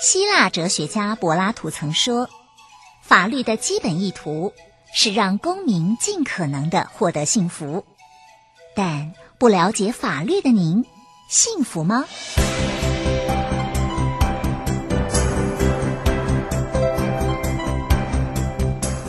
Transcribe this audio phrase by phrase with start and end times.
[0.00, 2.30] 希腊哲学家柏拉图曾说
[3.02, 4.52] ：“法律的基本意图
[4.94, 7.84] 是让公民尽可能的获得幸福。”
[8.76, 10.84] 但不了解法律的您，
[11.28, 12.04] 幸福吗？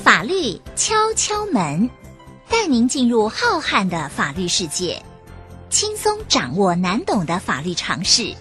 [0.04, 1.92] 法律敲敲门，
[2.50, 5.04] 带您进入浩瀚的法律世界，
[5.70, 8.36] 轻松掌握难懂的法律常识，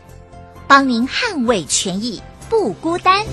[0.66, 2.22] 帮您捍卫权益。
[2.48, 3.24] 不孤单。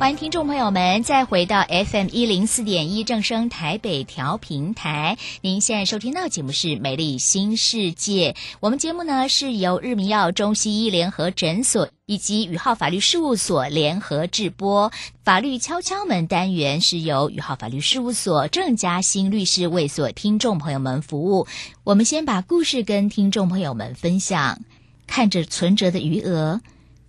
[0.00, 5.18] 欢迎听众朋友们再回到 FM 一零四点一正声台北调频台。
[5.42, 8.32] 您现在收听到的节目是《美丽新世界》。
[8.60, 14.90] 我们节目呢是由日明耀中西医联合诊所以及宇浩法律事务所联合制播。
[15.22, 21.46] 法律敲敲门单元是由宇浩法律事务所郑嘉欣律师为所听众朋友们服务。
[21.84, 24.62] 我们先把故事跟听众朋友们分享。
[25.06, 26.62] 看着存折的余额。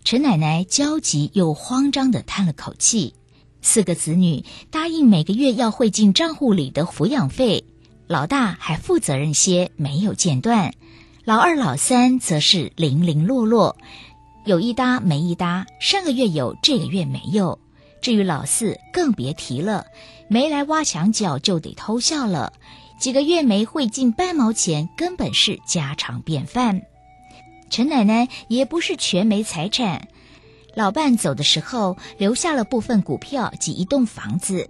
[0.03, 3.13] 陈奶奶焦急又慌张地叹了口气。
[3.61, 7.63] 四个子女答应每个月要汇进账户里的抚养费，
[8.07, 10.71] 老大还负责任些，没有间断；
[11.23, 13.77] 老二、老三则是零零落落，
[14.45, 15.67] 有一搭没一搭。
[15.79, 17.59] 上个月有，这个月没有。
[18.01, 19.85] 至于老四，更别提了，
[20.27, 22.51] 没来挖墙脚就得偷笑了。
[22.99, 26.81] 几个月没汇进半毛钱，根本是家常便饭。
[27.71, 30.09] 陈奶奶也不是全没财产，
[30.75, 34.69] 老伴走的时候留下了部分股票及一栋房子，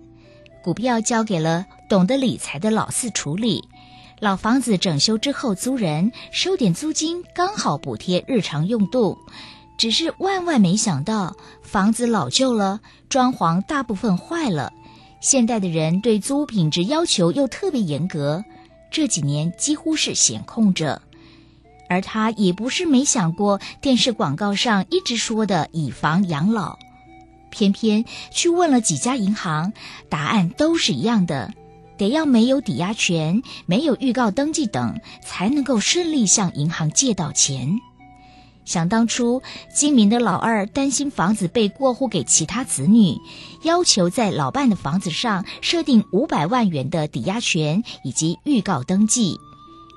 [0.64, 3.68] 股票交给了懂得理财的老四处理，
[4.20, 9.18] 老房子整修之后租人收点租金，刚好补贴日常用度。
[9.80, 14.72] 只是万万没想到，房子老旧了，装潢大部分坏了，
[15.22, 18.46] 现代的人对租品质要求又特别严格，
[18.92, 21.02] 这几年几乎是闲空着。
[21.92, 26.80] 而他也不是没想过电视广告上一直说的以房养老，
[27.50, 29.74] 偏偏去问了几家银行，
[30.08, 31.54] 答案都是一样的，
[31.98, 37.82] 得要没有抵押权、没有预告登记等，才能够顺利向银行借到钱。
[38.64, 39.42] 想当初，
[39.76, 43.18] 精明的老二担心房子被过户给其他子女，
[43.64, 49.38] 要求在老伴的房子上设定五百万元的抵押权以及预告登记。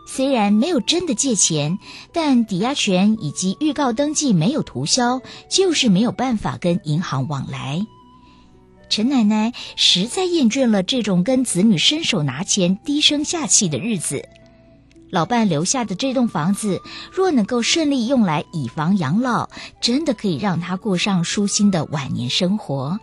[0.06, 1.78] 虽然没有真的借钱，
[2.12, 7.86] 但抵押权以及预告登记没有涂销，就是没有办法跟银行往来。
[8.90, 14.28] 陈奶奶实在厌倦了这种跟子女伸手拿钱、低声下气的日子。
[15.10, 16.80] 老伴留下的这栋房子，
[17.12, 19.48] 若能够顺利用来以房养老，
[19.80, 22.98] 真的可以让她过上舒心的晚年生活。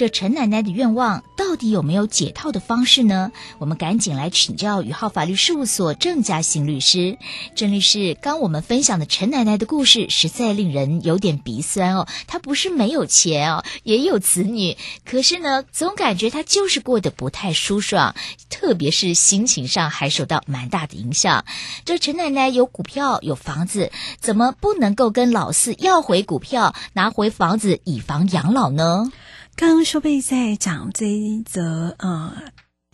[0.00, 3.32] 这陈奶奶的愿望到底有没有解套的方式呢？
[3.58, 7.18] 我们赶紧来请教宇浩法律事务所郑佳馨律师。
[7.54, 12.08] 郑律师，刚我们分享的陈奶奶的故事实在令人有点鼻酸哦。
[12.26, 18.14] 她不是没有钱哦，也有子女，可是呢，总感觉她就是过得不太舒爽，
[18.48, 21.44] 特别是心情上还受到蛮大的影响。
[21.84, 29.12] 这陈奶奶有股票有房子，怎么不能够跟老四要回股票，拿回房子以房养老呢？
[29.60, 32.32] 刚刚修贝在讲这一则呃，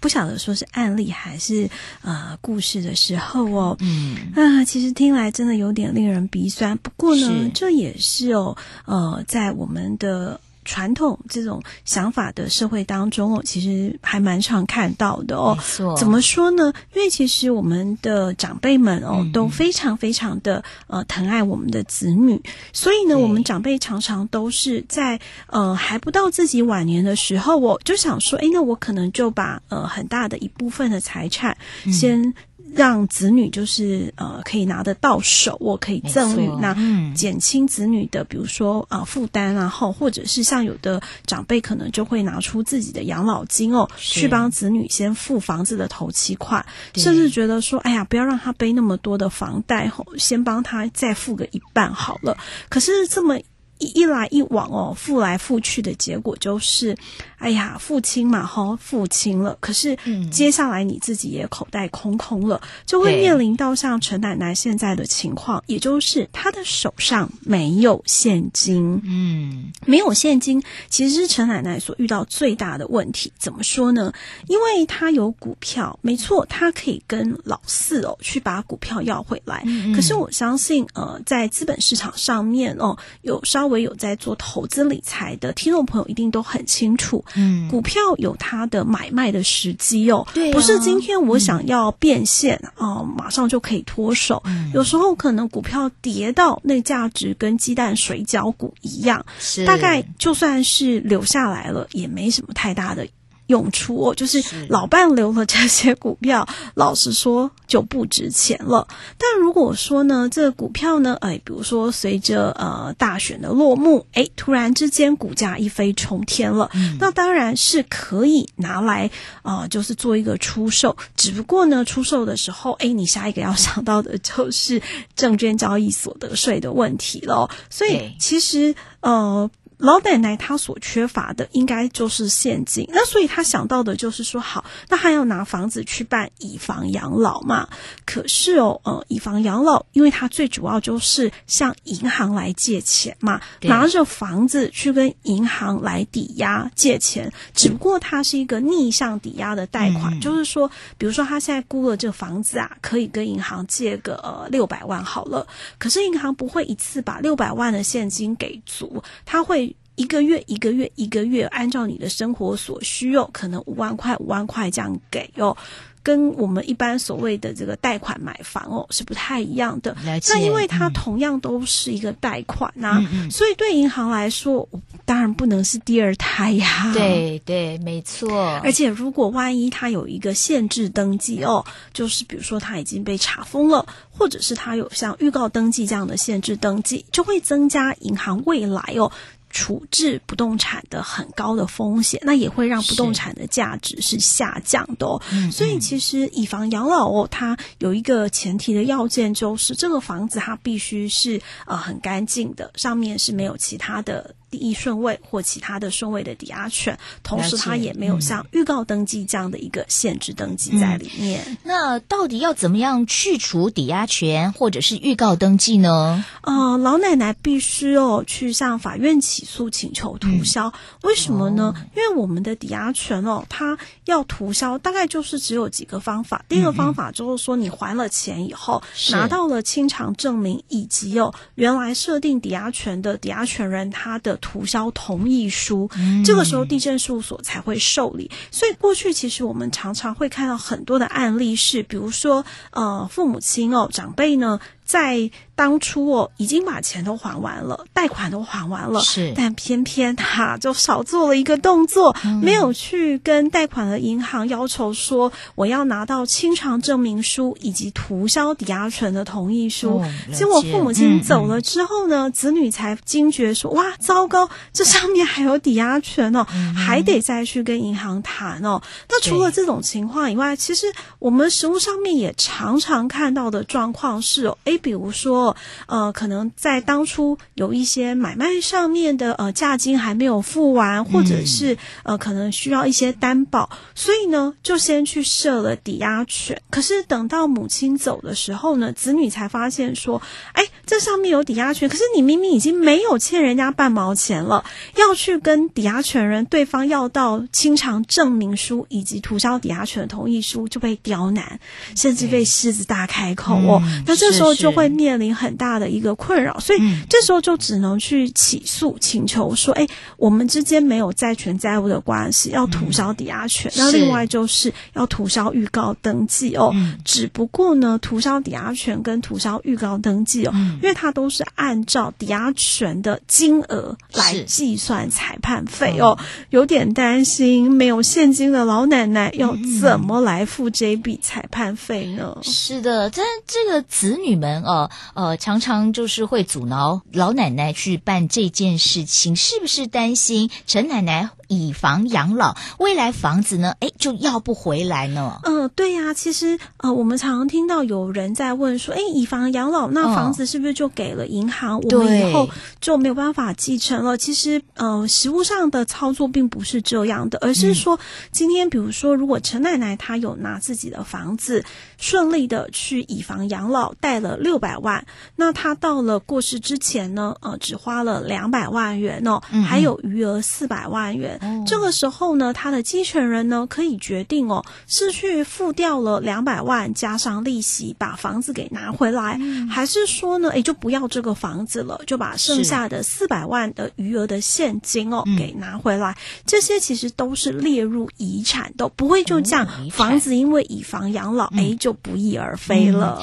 [0.00, 1.70] 不晓得说是案例还是
[2.02, 6.76] 呃故事的时候哦，嗯啊，其实听来真的有点令人鼻酸。
[6.78, 10.40] 不过呢，这也是哦，呃，在我们的。
[10.66, 15.56] 传统这种想法的社会当中哦，其实还蛮常看到的哦。
[15.96, 16.70] 怎么说呢？
[16.92, 31.56] 因为其实我们的长辈们哦，嗯、都非常非常的呃疼爱我们的子女，所以呢，我们长辈常常都是在呃还不到自己晚年的时候，我就想说，哎，那我可能就把呃很大的一部分的财产
[31.92, 32.34] 先。
[32.76, 36.76] 嗯让子女就是呃可以拿得到手，我可以赠予，那
[37.14, 46.64] 减轻子女的比如说啊、呃、负担，然后或者是像有的长辈可能就会拿出自己的养老金哦，去帮子女先付房子的头期款，
[46.94, 52.36] 甚至觉得说哎呀不要让他背那么多的房贷，吼，先帮他再付个一半好了。
[52.68, 53.38] 可是这么
[53.78, 56.96] 一一来一往哦，付来付去的结果就是。
[57.38, 59.58] 哎呀，付清嘛，哈，付清了。
[59.60, 59.94] 可是
[60.30, 69.02] 接下来你自己也口袋空空了，嗯、就会面临到像陈奶奶现在的情况，也就是她的手上没有现金。
[69.04, 73.30] 嗯，没有现金，其实是陈奶奶所遇到最大的问题。
[73.38, 74.10] 怎么说呢？
[74.48, 79.62] 因为她有股票，没错，她可以跟老四哦去把股票要回来。
[79.66, 92.94] 嗯、可是我相信，呃，在资本市场上面哦，有稍稍微有在做投资理财的听众朋友一定都很清楚，嗯，股票有它的买卖的时机哦，对、啊，不是今天我想要变现啊、嗯。
[92.94, 99.64] 呃，马上就可以脱手，嗯、有时候可能股票跌到那价值跟鸡蛋水饺股一样，是。
[99.64, 103.04] 大概就算是留下来了，也没什么太大的。
[103.46, 108.86] 用处哦，就是老伴留了这些股票， 老实说就不值钱了。
[109.18, 119.10] 但如果说呢，这个股票呢，哎，比如说随着呃大选的落幕，哎，突然之间股价一飞冲天了，嗯、那当然是可以拿来
[119.42, 120.96] 啊、呃，就是做一个出售。
[121.16, 124.82] 只不过呢，出售的时候，哎，你下一个要想到的就是
[125.14, 127.48] 证券交易所得税的问题了。
[127.70, 129.50] 所以其实呃。
[129.78, 137.68] 老奶奶她所缺乏的应该就是现金，那所以她想到的就是说，好，那她要拿房子去办以房养老嘛。
[138.04, 155.46] 可是哦，呃，以房养老，因为它最主要就是向银行来借钱嘛，拿着房子去跟银行来抵押借钱，只不过它是一个逆向抵押的贷款，嗯、就是说，比如说他现在估了这个房子啊，可以跟银行借个呃六百万好了，
[155.76, 159.66] 可是银行不会一次把六百万的现金给足，他会。
[159.96, 165.56] 一个月一个月一个月，按照你的生活所需哦，可能五万块五万块这样给哦，
[166.02, 169.96] 跟我们一般所谓的这个贷款买房哦是不太一样的。
[170.04, 174.68] 那因为它同样都是一个贷款呐、啊，嗯、所以对银行来说，
[175.04, 176.92] 当然不能是第二胎呀。
[176.92, 178.60] 对对，没错。
[178.62, 189.10] 而且如果万一它有一个限制登记哦，就是比如说它已经被查封了，或者是它有像预告登记这样的限制登记，就会增加银行未来哦。
[189.56, 195.22] 处置不动产的很高的风险，那也会让不动产的价值是下降的哦。
[195.30, 204.34] 是所以其实以房养老哦，它有一个前提的要件，就是这个房子它必须是呃很干净的，上面是没有其他的。
[204.56, 211.58] 第一顺位或其他的顺位的抵押权，同时它也没有像预告登记这样的一个限制登记在里面。
[211.62, 216.24] 那到底要怎么样去除抵押权或者是预告登记呢？
[216.40, 220.72] 呃，老奶奶必须哦去向法院起诉请求涂销。
[221.02, 221.74] 为什么呢？
[221.94, 223.76] 因为我们的抵押权哦，它
[224.06, 226.42] 要涂销，大概就是只有几个方法。
[226.48, 234.38] 第一个方法就是说，你还了钱以后，拿到了清偿证明，以及哦原来设定抵押权的抵押权人他的。
[234.46, 235.90] 涂销同意书，
[236.24, 238.30] 这个时候地震事务所才会受理。
[238.52, 244.60] 所以过去其实我们常常会看到很多的案例是，比如说呃父母亲哦长辈呢。
[244.86, 259.98] 在当初哦，已经把钱都还完了，贷款都还完了，是，但偏偏他就少做了一个动作，嗯、没有去跟贷款的银行要求说，我要拿到清偿证明书以及涂销抵押权的同意书。
[259.98, 268.80] 哦、结果父母亲走了之后呢，子女才惊觉说，哇，糟糕，这上面还有抵押权哦，嗯、还得再去跟银行谈哦。
[269.08, 270.86] 那除了这种情况以外，其实
[271.18, 275.56] 我们实务上面也常常看到的状况是哦，诶比如说，
[275.86, 286.60] 呃，可能在当初有一些买卖上面的呃价金还没有付完，或者是呃可能需要一些担保，所以呢就先去设了抵押权。
[286.70, 290.20] 可是等到母亲走的时候呢，子女才发现说，
[290.52, 294.62] 哎，这上面有抵押权，可是你明明已经没有欠人家半毛钱了，
[294.96, 301.58] 要去跟抵押权人对方要到清偿证明书以及涂销抵押权的同意书，就被刁难，
[301.96, 303.80] 甚至被狮子大开口哦。
[303.82, 304.66] 嗯、那这时候就。
[304.66, 313.70] 就会面临很大的一个困扰，所以这时候就只能去起诉，请求说：“哎，我们之间没有债权债务的关系，要涂销抵押权。
[313.76, 316.74] 那另外就是要涂销预告登记哦。
[317.04, 320.52] 只不过呢，涂销抵押权跟涂销预告登记哦，
[320.82, 326.18] 因为它都是按照抵押权的金额来计算裁判费哦。
[326.50, 332.38] 有点担心没有现金的老奶奶要怎么来付这笔裁判费呢？
[332.42, 334.62] 是的，但这个子女们。
[334.64, 343.74] 呃呃，常常就是会阻挠老奶奶去办这件事情，是不是担心陈奶奶以房养老，未来房子呢？
[343.80, 345.40] 哎，就要不回来呢？
[345.44, 351.78] 嗯、呃，对呀、啊，其实呃，我们常常听到有人在问说，哎，以房养老，那房子是不是就给了银行？
[351.78, 352.48] 哦、我们以后
[352.80, 354.16] 就没有办法继承了？
[354.16, 358.00] 其实呃，实物上的操作并不是这样的，而是说，嗯、
[358.30, 361.64] 今天比如说，如果陈奶奶她有拿自己的房子
[361.98, 364.36] 顺利的去以房养老，贷了。
[364.36, 367.34] 六百万，那她到了过世之前呢？
[367.40, 371.35] 呃，只花了两百万元哦，还有余额四百万元
[371.66, 386.16] 这个时候呢，他的继承人呢可以决定哦，是去付掉了两百万加上利息，把房子给拿回来，嗯、还是说呢，诶，就不要这个房子了，就把剩下的四百万的余额的现金哦给拿回来。
[386.44, 393.22] 这些其实都是列入遗产的，不会就这样，房子因为以房养老，诶，就不翼而飞了。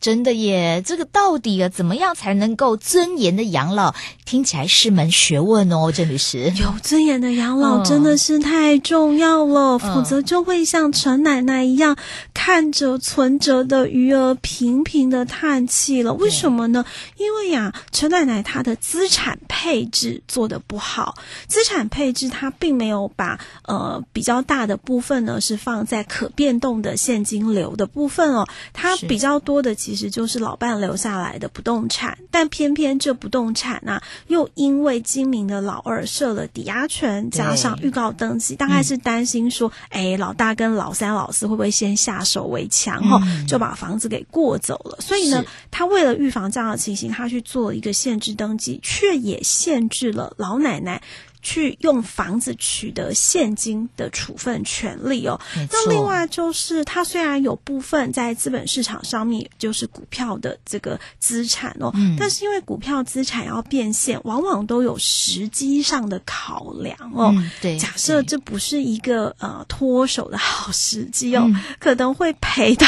[0.00, 3.94] 嗯真的耶，这个到底啊，怎么样才能够尊严的养老？
[4.24, 6.50] 听起来是门学问哦，郑律师。
[6.56, 11.96] 有尊严的养老真的是太重要了，嗯、否则就会像陈奶奶一样，
[12.32, 16.14] 看着存折的余额频频的叹气了。
[16.14, 16.86] 为什么呢？
[17.18, 21.16] 因为呀，陈奶奶她的资产配置做的不好，
[21.46, 29.74] 资产配置她并没有把呃比较大的部分呢是放在可变动的现金流的部分哦，她比较多的。
[29.89, 44.98] 其实就是老伴留下来的不动产，但偏偏这不动产呢、啊，又因为精明的老二设了抵押权，加上预告登记，大概是担心说，哎、嗯，老大跟老三、老四会不会先下手为强，哈、嗯， 就把房子给过走了。
[45.00, 51.02] 所以呢，他为了预防这样的情形，他去做一个限制登记，却也限制了老奶奶。
[51.42, 55.40] 去用房子取得现金的处分权利哦。
[55.70, 67.32] 那另外就是，它虽然有部分在资本市场上面，就是股票的这个资产哦，嗯、但是因为股票资产要变现，往往都有时机上的考量哦。
[67.34, 72.86] 嗯、对，假设这不是一个呃脱手的好时机哦，嗯、可能会赔到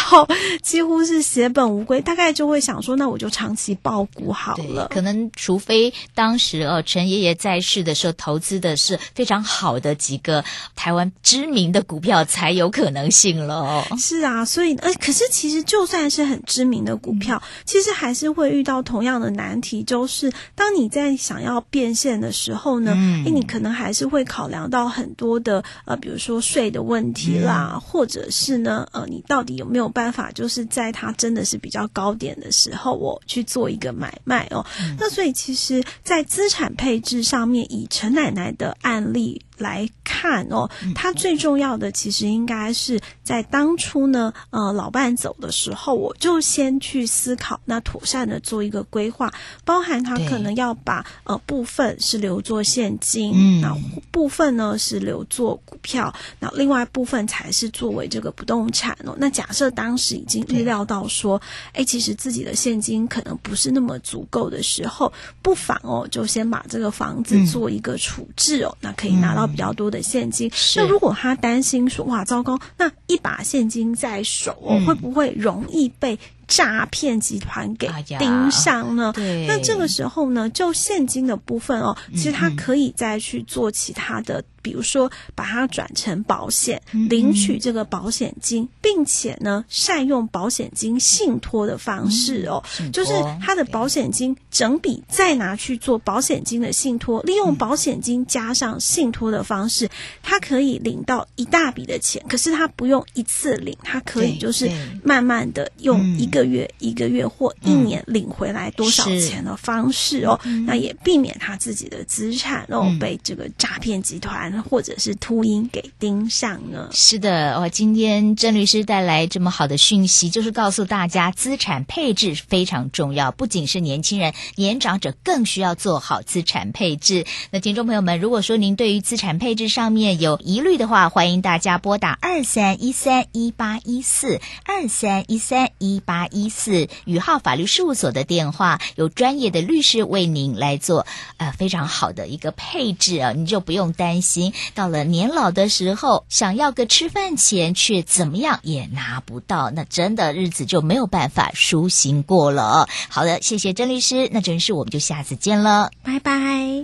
[0.62, 2.02] 几乎是血本无归。
[2.02, 4.88] 大概就会想说，那我就长期抱股好了。
[4.88, 8.41] 可能除非当时呃陈爷爷在世的时候投。
[8.42, 10.44] 资的是非常好的几个
[10.74, 13.86] 台湾知名的股票才有可能性了哦。
[13.96, 34.66] 是啊，所以呃，可是其实就算是很知名的股票，嗯、其实还是会遇到同样的难题，就是当你在想要变现的时候呢，嗯、你可能还是会考量到很多的呃，比如说税的问题啦，嗯、或者是呢，呃，你到底有没有办法，就是在它真的是比较高点的时候，我去做一个买卖哦。
[34.80, 49.32] 嗯、那所以其实，在资产配置上面，以陈奶奶的案例来看哦，它最重要的其实应该是在当初呢，呃，老伴走的时候，我就先去思考，那妥善的做一个规划，
[49.64, 53.74] 包含他可能要把呃部分是留作现金，嗯，那
[54.10, 59.16] 部分呢是留作股票，那另外部分才是作为这个不动产哦。
[59.18, 61.40] 那假设当时已经预料到说，
[61.72, 69.48] 哎，其实自己的现金可能不是那么足够的时候，不妨哦，就先把这个房子做一个处置哦，那可以拿到。
[69.52, 76.18] 比较多的现金，那如果他担心说，哇，糟糕，那一把现金在手，嗯、会不会容易被
[76.52, 79.10] 诈骗集团给盯上呢？
[79.16, 84.40] 哎、对，那这个时候呢，就现金的部分哦，其实他可以再去做其他的。
[84.40, 93.12] 嗯比如说，把它转成保险，领取这个保险金，并且呢，善用保险金信托的方式哦，就是
[93.44, 99.90] 他的保险金整笔再拿去做保险金的信托，利用保险金加上信托的方式，
[100.22, 102.24] 他可以领到一大笔的钱。
[102.28, 104.70] 可是他不用一次领，他可以就是
[105.02, 114.32] 慢慢的用一个月、一个月或一年领回来多少钱的方式哦，那也避免他自己的资产哦被这个诈骗集团。
[114.68, 116.88] 或者是秃鹰给盯上呢？
[116.92, 127.24] 是的，哦，今天郑律师带来这么好的讯息，就是告诉大家资产配置非常重要，不仅是年轻人，年长者更需要做好资产配置。
[127.50, 144.52] 那听众朋友们，如果说您对于资产配置上面有疑虑的话，欢迎大家拨打二三一三一八一四二三一三一八一四宇浩法律事务所的电话，有专业的律师为您来做呃非常好的一个配置啊，你就不用担心。
[144.74, 152.88] 到了年老的时候，想要个吃饭钱，却怎么样也拿不到，那真的日子就没有办法舒心过了。
[153.08, 156.80] 好的，谢谢郑律师，那真是我们就下次见了，拜拜。